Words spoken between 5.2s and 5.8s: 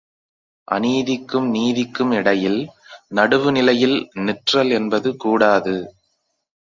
கூடாது.